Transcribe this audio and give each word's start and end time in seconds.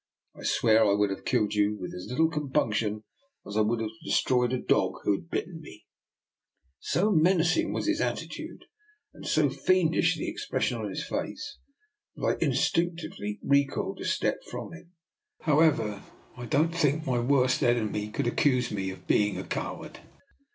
I 0.33 0.41
swear 0.41 0.83
I 0.83 0.93
would 0.93 1.11
have 1.11 1.25
killed 1.25 1.53
you 1.53 1.77
with 1.79 1.93
as 1.93 2.07
little 2.09 2.27
compunction 2.27 3.03
as 3.45 3.55
I 3.55 3.61
would 3.61 3.79
have 3.81 3.91
destroyed 4.03 4.51
a 4.51 4.57
dog 4.57 4.95
who 5.03 5.11
had 5.11 5.29
bitten 5.29 5.61
me." 5.61 5.85
So 6.79 7.11
menacing 7.11 7.71
was 7.71 7.85
his 7.85 8.01
attitude, 8.01 8.65
and 9.13 9.27
so 9.27 9.47
fiend 9.47 9.93
ish 9.93 10.17
the 10.17 10.27
expression 10.27 10.79
on 10.79 10.89
his 10.89 11.03
face, 11.05 11.59
that 12.15 12.25
I 12.25 12.33
instinc 12.43 12.95
DR. 12.97 13.09
NIKOLA'S 13.11 13.13
EXPERIMENT. 13.13 13.37
203 13.37 13.39
lively 13.43 13.61
recoiled 13.67 14.01
a 14.01 14.05
step 14.05 14.43
from 14.43 14.73
him, 14.73 14.91
and 15.45 15.77
yet 15.77 16.01
I 16.35 16.45
don't 16.47 16.73
think 16.73 17.05
my 17.05 17.19
worst 17.19 17.61
enemy 17.61 18.09
could 18.09 18.25
accuse 18.25 18.71
me 18.71 18.89
of 18.89 19.05
being 19.05 19.37
a 19.37 19.43
coward. 19.43 19.99